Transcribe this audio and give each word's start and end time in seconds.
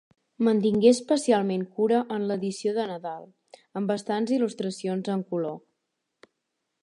Mantingué 0.45 0.91
especialment 0.91 1.65
cura 1.75 1.99
en 2.15 2.25
l'edició 2.31 2.73
de 2.77 2.87
nadal, 2.93 3.27
amb 3.81 3.93
bastants 3.95 4.33
il·lustracions 4.39 5.11
en 5.17 5.25
color. 5.35 6.33